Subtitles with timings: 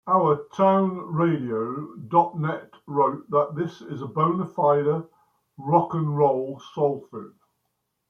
[0.07, 5.03] OurTownRadio dot net wrote that This is bona-fide
[5.59, 7.35] rock n' roll soul food.